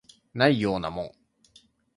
[0.33, 1.11] ないようなもん